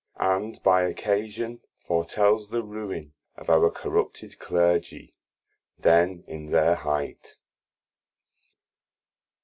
[0.19, 5.13] And by occasion foretels the ruine of our corrupted Clergy
[5.77, 7.35] then in their height.